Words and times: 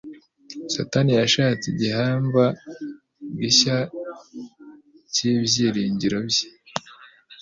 Satani 0.73 1.11
yashatse 1.19 1.65
igihamva 1.73 2.43
gishya 3.39 3.77
cy'ibyiringiro 5.13 6.17
bye'. 6.27 6.49